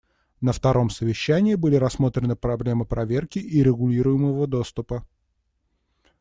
[0.41, 5.07] На втором совещании были рассмотрены проблемы проверки и регулируемого доступа.